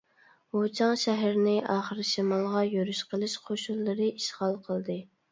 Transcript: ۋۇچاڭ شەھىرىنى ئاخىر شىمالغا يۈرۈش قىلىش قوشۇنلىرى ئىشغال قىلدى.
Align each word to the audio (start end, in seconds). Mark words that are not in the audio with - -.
ۋۇچاڭ 0.57 0.93
شەھىرىنى 1.01 1.51
ئاخىر 1.73 1.99
شىمالغا 2.11 2.63
يۈرۈش 2.67 3.01
قىلىش 3.11 3.35
قوشۇنلىرى 3.49 4.09
ئىشغال 4.15 4.57
قىلدى. 4.65 4.97